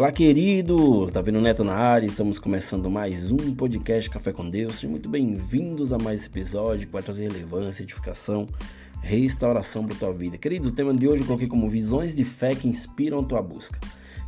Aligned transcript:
Olá, 0.00 0.10
querido! 0.10 1.10
Tá 1.10 1.20
vendo 1.20 1.42
Neto 1.42 1.62
na 1.62 1.74
área? 1.74 2.06
Estamos 2.06 2.38
começando 2.38 2.88
mais 2.88 3.30
um 3.30 3.54
podcast 3.54 4.08
Café 4.08 4.32
com 4.32 4.48
Deus. 4.48 4.76
Sejam 4.76 4.92
muito 4.92 5.10
bem-vindos 5.10 5.92
a 5.92 5.98
mais 5.98 6.20
esse 6.20 6.28
episódio 6.30 6.86
que 6.86 6.92
vai 6.94 7.02
trazer 7.02 7.30
relevância, 7.30 7.82
edificação, 7.82 8.48
restauração 9.02 9.86
para 9.86 9.94
tua 9.94 10.14
vida. 10.14 10.38
Queridos, 10.38 10.70
o 10.70 10.72
tema 10.72 10.94
de 10.94 11.06
hoje 11.06 11.20
eu 11.20 11.26
coloquei 11.26 11.46
como 11.46 11.68
visões 11.68 12.16
de 12.16 12.24
fé 12.24 12.54
que 12.54 12.66
inspiram 12.66 13.18
a 13.18 13.24
tua 13.24 13.42
busca. 13.42 13.78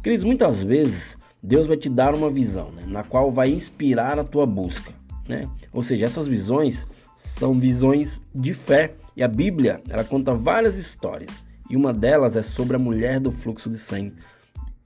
Queridos, 0.03 0.27
muitas 0.27 0.62
vezes 0.62 1.16
Deus 1.43 1.66
vai 1.66 1.79
te 1.79 1.89
dar 1.89 2.14
uma 2.14 2.29
visão, 2.29 2.70
né, 2.73 2.82
na 2.86 3.02
qual 3.02 3.32
vai 3.32 3.48
inspirar 3.48 4.18
a 4.18 4.25
tua 4.25 4.45
busca, 4.45 4.93
né? 5.27 5.48
Ou 5.73 5.82
seja, 5.82 6.04
essas 6.04 6.27
visões 6.27 6.86
são 7.16 7.59
visões 7.59 8.20
de 8.34 8.52
fé 8.52 8.93
e 9.16 9.23
a 9.23 9.29
Bíblia, 9.29 9.80
ela 9.89 10.05
conta 10.05 10.34
várias 10.34 10.77
histórias 10.77 11.43
e 11.70 11.77
uma 11.77 11.95
delas 11.95 12.37
é 12.37 12.43
sobre 12.43 12.77
a 12.77 12.79
mulher 12.79 13.19
do 13.19 13.33
fluxo 13.33 13.70
de 13.70 13.79
sangue. 13.79 14.12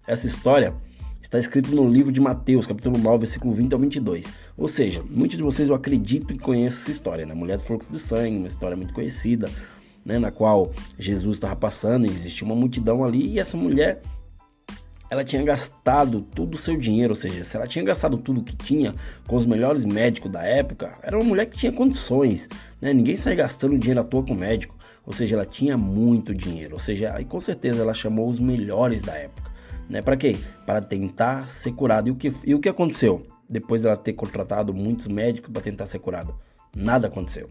Essa 0.07 0.29
história 0.29 0.73
está 1.21 1.37
escrita 1.37 1.69
no 1.71 1.91
livro 1.91 2.13
de 2.13 2.21
Mateus, 2.21 2.65
capítulo 2.65 2.97
9, 2.97 3.19
versículo 3.19 3.53
20 3.53 3.73
ao 3.73 3.81
22. 3.81 4.27
Ou 4.57 4.69
seja, 4.69 5.03
muitos 5.11 5.37
de 5.37 5.43
vocês 5.43 5.69
eu 5.69 5.75
acredito 5.75 6.29
que 6.29 6.39
conhecem 6.39 6.79
essa 6.79 6.91
história, 6.93 7.27
né? 7.27 7.35
Mulher 7.35 7.57
do 7.57 7.65
fluxo 7.65 7.91
de 7.91 7.99
sangue, 7.99 8.37
uma 8.37 8.47
história 8.47 8.77
muito 8.77 8.95
conhecida, 8.95 9.51
né? 10.05 10.21
na 10.21 10.31
qual 10.31 10.71
Jesus 10.97 11.37
estava 11.37 11.57
passando 11.57 12.07
e 12.07 12.11
existia 12.11 12.47
uma 12.47 12.55
multidão 12.55 13.03
ali 13.03 13.33
e 13.33 13.41
essa 13.41 13.57
mulher 13.57 14.01
ela 15.11 15.25
tinha 15.25 15.43
gastado 15.43 16.21
todo 16.21 16.55
o 16.55 16.59
seu 16.59 16.77
dinheiro, 16.77 17.11
ou 17.11 17.17
seja, 17.17 17.43
se 17.43 17.57
ela 17.57 17.67
tinha 17.67 17.85
gastado 17.85 18.17
tudo 18.17 18.43
que 18.43 18.57
tinha 18.57 18.95
com 19.27 19.35
os 19.37 19.47
melhores 19.47 19.85
médicos 19.85 20.31
da 20.31 20.43
época, 20.45 20.97
era 21.03 21.17
uma 21.17 21.25
mulher 21.25 21.47
que 21.47 21.59
tinha 21.59 21.73
condições, 21.73 22.49
né? 22.81 22.93
Ninguém 22.93 23.17
sai 23.17 23.35
gastando 23.35 23.77
dinheiro 23.77 24.01
à 24.01 24.05
toa 24.05 24.25
com 24.25 24.35
médico, 24.35 24.77
ou 25.05 25.13
seja, 25.13 25.35
ela 25.35 25.47
tinha 25.47 25.77
muito 25.77 26.33
dinheiro, 26.33 26.75
ou 26.75 26.81
seja, 26.81 27.13
aí 27.13 27.25
com 27.25 27.41
certeza 27.41 27.83
ela 27.83 27.95
chamou 27.95 28.29
os 28.29 28.39
melhores 28.39 29.03
da 29.03 29.13
época. 29.13 29.56
Né? 29.89 30.03
Para 30.03 30.17
quê? 30.17 30.37
Para 30.65 30.81
tentar 30.81 31.47
ser 31.47 31.73
curada. 31.73 32.09
E 32.09 32.13
o 32.13 32.17
que, 32.17 32.33
e 32.45 32.55
o 32.55 32.61
que 32.61 32.69
aconteceu? 32.69 33.27
Depois 33.49 33.83
dela 33.83 33.97
ter 33.97 34.13
contratado 34.13 34.75
muitos 34.75 35.07
médicos 35.07 35.51
para 35.53 35.63
tentar 35.63 35.87
ser 35.87 36.01
curada, 36.01 36.35
nada 36.75 37.07
aconteceu. 37.07 37.49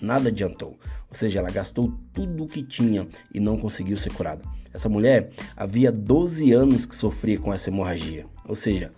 Nada 0.00 0.28
adiantou. 0.28 0.78
Ou 1.08 1.14
seja, 1.14 1.40
ela 1.40 1.50
gastou 1.50 1.92
tudo 2.12 2.44
o 2.44 2.48
que 2.48 2.62
tinha 2.62 3.08
e 3.34 3.40
não 3.40 3.56
conseguiu 3.56 3.96
ser 3.96 4.12
curada. 4.12 4.42
Essa 4.72 4.88
mulher 4.88 5.30
havia 5.56 5.90
12 5.90 6.52
anos 6.52 6.86
que 6.86 6.94
sofria 6.94 7.38
com 7.38 7.52
essa 7.52 7.68
hemorragia. 7.70 8.26
Ou 8.46 8.54
seja, 8.54 8.92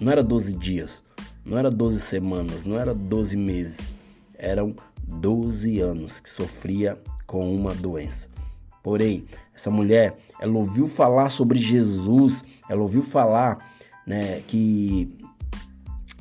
não 0.00 0.12
era 0.12 0.22
12 0.22 0.54
dias, 0.54 1.02
não 1.44 1.58
era 1.58 1.70
12 1.70 1.98
semanas, 2.00 2.64
não 2.64 2.78
era 2.78 2.94
12 2.94 3.36
meses. 3.36 3.92
Eram 4.38 4.76
12 5.08 5.80
anos 5.80 6.20
que 6.20 6.30
sofria 6.30 6.98
com 7.26 7.52
uma 7.52 7.74
doença. 7.74 8.28
Porém, 8.84 9.24
essa 9.54 9.70
mulher, 9.70 10.14
ela 10.38 10.52
ouviu 10.52 10.86
falar 10.86 11.30
sobre 11.30 11.58
Jesus, 11.58 12.44
ela 12.68 12.82
ouviu 12.82 13.02
falar, 13.02 13.66
né, 14.06 14.42
que 14.46 15.18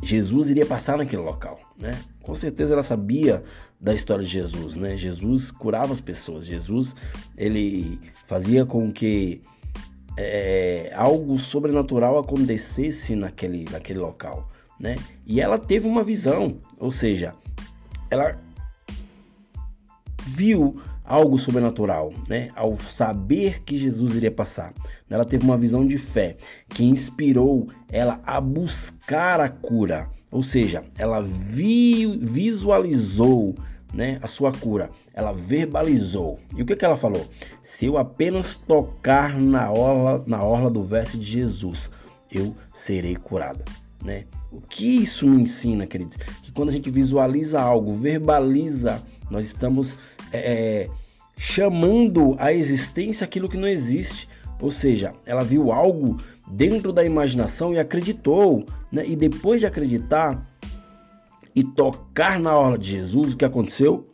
Jesus 0.02 0.50
iria 0.50 0.66
passar 0.66 0.98
naquele 0.98 1.22
local, 1.22 1.60
né? 1.78 2.02
Com 2.22 2.34
certeza 2.34 2.74
ela 2.74 2.82
sabia 2.82 3.44
da 3.82 3.94
história 3.94 4.24
de 4.24 4.30
Jesus, 4.30 4.78
né? 4.78 4.96
Jesus 4.96 5.52
curava 5.52 5.92
as 5.92 6.00
pessoas, 6.00 6.46
Jesus 6.46 6.96
ele 7.38 8.00
fazia 8.28 8.66
com 8.66 8.90
que 8.90 9.42
é, 10.18 10.90
algo 10.96 11.38
sobrenatural 11.38 12.18
acontecesse 12.18 13.14
naquele, 13.14 13.66
naquele 13.66 14.00
local, 14.00 14.50
né? 14.80 14.96
E 15.26 15.42
ela 15.42 15.58
teve 15.58 15.86
uma 15.86 16.04
visão, 16.04 16.62
ou 16.80 16.92
seja, 16.92 17.36
ela 18.10 18.40
viu 20.26 20.82
algo 21.04 21.38
sobrenatural, 21.38 22.14
né? 22.28 22.50
Ao 22.56 22.78
saber 22.78 23.62
que 23.64 23.76
Jesus 23.76 24.16
iria 24.16 24.32
passar. 24.32 24.74
Ela 25.10 25.26
teve 25.26 25.44
uma 25.44 25.58
visão 25.58 25.86
de 25.86 25.98
fé 25.98 26.38
que 26.70 26.84
inspirou 26.84 27.68
ela 27.90 28.20
a 28.26 28.40
buscar 28.40 29.40
a 29.40 29.50
cura. 29.50 30.10
Ou 30.32 30.42
seja, 30.42 30.84
ela 30.98 31.22
vi, 31.22 32.18
visualizou 32.18 33.54
né, 33.94 34.18
a 34.22 34.28
sua 34.28 34.52
cura. 34.52 34.90
Ela 35.14 35.32
verbalizou. 35.32 36.40
E 36.56 36.64
o 36.64 36.66
que, 36.66 36.76
que 36.76 36.84
ela 36.84 36.98
falou? 36.98 37.28
Se 37.62 37.86
eu 37.86 37.98
apenas 37.98 38.56
tocar 38.56 39.40
na 39.40 39.72
orla, 39.72 40.24
na 40.26 40.44
orla 40.44 40.70
do 40.70 40.82
verso 40.82 41.18
de 41.20 41.26
Jesus, 41.26 41.92
eu 42.32 42.56
serei 42.74 43.16
curada. 43.16 43.64
Né? 44.04 44.26
O 44.52 44.60
que 44.60 44.98
isso 44.98 45.28
me 45.28 45.42
ensina, 45.42 45.86
queridos? 45.86 46.18
Que 46.42 46.52
quando 46.52 46.70
a 46.70 46.72
gente 46.74 46.90
visualiza 46.90 47.62
algo, 47.62 47.94
verbaliza, 47.94 49.02
nós 49.34 49.48
estamos 49.48 49.98
é, 50.32 50.88
chamando 51.36 52.36
a 52.38 52.54
existência 52.54 53.26
aquilo 53.26 53.50
que 53.50 53.58
não 53.58 53.68
existe. 53.68 54.30
Ou 54.62 54.70
seja, 54.70 55.14
ela 55.26 55.44
viu 55.44 55.72
algo 55.72 56.18
dentro 56.48 56.94
da 56.94 57.04
imaginação 57.04 57.74
e 57.74 57.80
acreditou. 57.80 58.64
Né? 58.92 59.08
E 59.08 59.16
depois 59.16 59.60
de 59.60 59.66
acreditar 59.66 60.48
e 61.56 61.64
tocar 61.64 62.40
na 62.40 62.56
orla 62.56 62.78
de 62.78 62.92
Jesus, 62.92 63.34
o 63.34 63.38
que 63.38 63.44
aconteceu? 63.44 64.08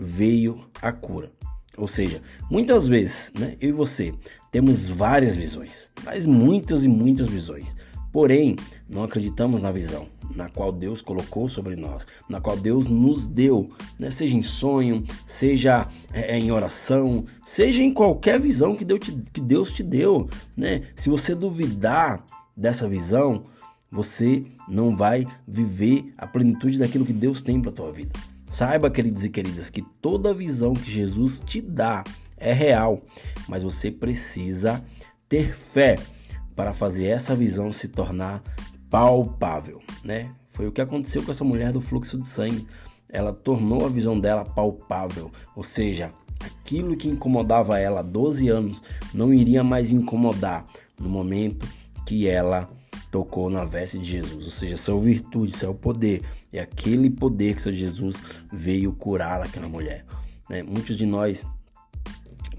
Veio 0.00 0.58
a 0.80 0.90
cura. 0.90 1.30
Ou 1.76 1.86
seja, 1.86 2.22
muitas 2.50 2.88
vezes, 2.88 3.30
né, 3.38 3.56
eu 3.60 3.70
e 3.70 3.72
você 3.72 4.14
temos 4.50 4.88
várias 4.88 5.36
visões, 5.36 5.90
mas 6.04 6.24
muitas 6.24 6.84
e 6.84 6.88
muitas 6.88 7.26
visões. 7.26 7.76
Porém, 8.12 8.56
não 8.88 9.02
acreditamos 9.02 9.60
na 9.60 9.72
visão 9.72 10.06
na 10.34 10.48
qual 10.48 10.72
Deus 10.72 11.00
colocou 11.00 11.48
sobre 11.48 11.76
nós, 11.76 12.06
na 12.28 12.40
qual 12.40 12.56
Deus 12.56 12.88
nos 12.88 13.26
deu, 13.26 13.70
né? 13.98 14.10
seja 14.10 14.36
em 14.36 14.42
sonho, 14.42 15.02
seja 15.26 15.88
é, 16.12 16.36
é, 16.36 16.38
em 16.38 16.50
oração, 16.50 17.24
seja 17.46 17.82
em 17.82 17.92
qualquer 17.92 18.40
visão 18.40 18.74
que 18.74 18.84
Deus 18.84 19.00
te, 19.00 19.12
que 19.32 19.40
Deus 19.40 19.72
te 19.72 19.82
deu. 19.82 20.28
Né? 20.56 20.82
Se 20.96 21.08
você 21.08 21.34
duvidar 21.34 22.24
dessa 22.56 22.88
visão, 22.88 23.44
você 23.90 24.44
não 24.68 24.96
vai 24.96 25.26
viver 25.46 26.12
a 26.18 26.26
plenitude 26.26 26.78
daquilo 26.78 27.06
que 27.06 27.12
Deus 27.12 27.42
tem 27.42 27.60
para 27.60 27.70
a 27.70 27.74
tua 27.74 27.92
vida. 27.92 28.12
Saiba, 28.46 28.90
queridos 28.90 29.24
e 29.24 29.30
queridas, 29.30 29.70
que 29.70 29.82
toda 30.00 30.34
visão 30.34 30.74
que 30.74 30.90
Jesus 30.90 31.40
te 31.40 31.60
dá 31.60 32.04
é 32.36 32.52
real, 32.52 33.02
mas 33.48 33.62
você 33.62 33.90
precisa 33.90 34.84
ter 35.28 35.54
fé 35.54 35.98
para 36.54 36.72
fazer 36.72 37.06
essa 37.06 37.34
visão 37.34 37.72
se 37.72 37.88
tornar 37.88 38.42
palpável, 38.90 39.82
né? 40.02 40.34
Foi 40.50 40.66
o 40.66 40.72
que 40.72 40.80
aconteceu 40.80 41.22
com 41.22 41.30
essa 41.30 41.44
mulher 41.44 41.72
do 41.72 41.80
fluxo 41.80 42.20
de 42.20 42.28
sangue. 42.28 42.66
Ela 43.08 43.32
tornou 43.32 43.84
a 43.84 43.88
visão 43.88 44.18
dela 44.18 44.44
palpável, 44.44 45.30
ou 45.56 45.62
seja, 45.62 46.12
aquilo 46.40 46.96
que 46.96 47.08
incomodava 47.08 47.78
ela 47.78 48.00
há 48.00 48.02
12 48.02 48.48
anos 48.48 48.82
não 49.12 49.32
iria 49.32 49.64
mais 49.64 49.92
incomodar 49.92 50.66
no 50.98 51.08
momento 51.08 51.66
que 52.06 52.28
ela 52.28 52.68
tocou 53.10 53.48
na 53.48 53.64
veste 53.64 53.98
de 53.98 54.10
Jesus, 54.10 54.44
ou 54.44 54.50
seja, 54.50 54.76
sua 54.76 54.98
virtude, 54.98 55.56
seu 55.56 55.72
poder, 55.72 56.22
e 56.52 56.58
aquele 56.58 57.08
poder 57.08 57.54
que 57.54 57.62
seu 57.62 57.72
Jesus 57.72 58.16
veio 58.52 58.92
curar 58.92 59.40
aquela 59.40 59.68
mulher. 59.68 60.04
Né? 60.50 60.62
Muitos 60.62 60.98
de 60.98 61.06
nós 61.06 61.46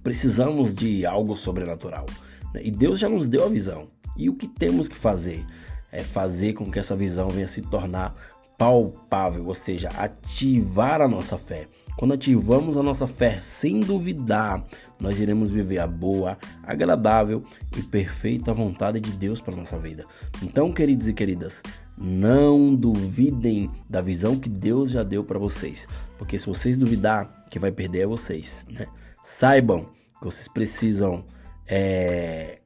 precisamos 0.01 0.73
de 0.73 1.05
algo 1.05 1.35
sobrenatural. 1.35 2.05
Né? 2.53 2.61
E 2.63 2.71
Deus 2.71 2.99
já 2.99 3.09
nos 3.09 3.27
deu 3.27 3.43
a 3.45 3.49
visão. 3.49 3.89
E 4.15 4.29
o 4.29 4.35
que 4.35 4.47
temos 4.47 4.87
que 4.87 4.97
fazer? 4.97 5.45
É 5.95 6.03
fazer 6.03 6.53
com 6.53 6.69
que 6.69 6.79
essa 6.79 6.95
visão 6.95 7.29
venha 7.29 7.47
se 7.47 7.61
tornar 7.61 8.13
palpável, 8.57 9.47
ou 9.47 9.53
seja, 9.53 9.89
ativar 9.89 11.01
a 11.01 11.07
nossa 11.07 11.37
fé. 11.37 11.67
Quando 11.97 12.13
ativamos 12.13 12.75
a 12.75 12.83
nossa 12.83 13.07
fé 13.07 13.39
sem 13.41 13.79
duvidar, 13.79 14.65
nós 14.99 15.19
iremos 15.19 15.49
viver 15.49 15.79
a 15.79 15.87
boa, 15.87 16.37
agradável 16.63 17.41
e 17.77 17.81
perfeita 17.81 18.53
vontade 18.53 18.99
de 18.99 19.13
Deus 19.13 19.39
para 19.39 19.55
nossa 19.55 19.77
vida. 19.77 20.05
Então, 20.43 20.73
queridos 20.73 21.07
e 21.07 21.13
queridas, 21.13 21.63
não 21.97 22.75
duvidem 22.75 23.69
da 23.89 24.01
visão 24.01 24.37
que 24.37 24.49
Deus 24.49 24.91
já 24.91 25.03
deu 25.03 25.23
para 25.23 25.39
vocês, 25.39 25.87
porque 26.17 26.37
se 26.37 26.47
vocês 26.47 26.77
duvidar, 26.77 27.45
quem 27.49 27.61
vai 27.61 27.71
perder 27.71 28.01
é 28.01 28.07
vocês. 28.07 28.65
Né? 28.69 28.85
Saibam 29.23 29.85
que 30.19 30.25
vocês 30.25 30.49
precisam 30.49 31.23
é, 31.65 32.59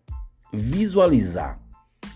visualizar, 0.51 1.59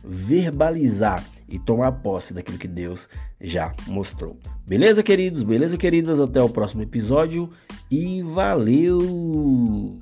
verbalizar 0.03 1.23
e 1.47 1.59
tomar 1.59 1.91
posse 1.91 2.33
daquilo 2.33 2.57
que 2.57 2.67
Deus 2.67 3.07
já 3.39 3.73
mostrou. 3.87 4.37
Beleza, 4.65 5.03
queridos? 5.03 5.43
Beleza, 5.43 5.77
queridas? 5.77 6.19
Até 6.19 6.41
o 6.41 6.49
próximo 6.49 6.81
episódio 6.81 7.49
e 7.91 8.21
valeu! 8.21 9.97